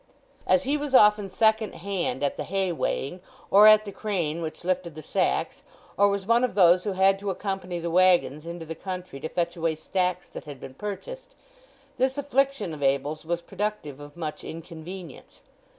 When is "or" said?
3.51-3.67, 5.95-6.09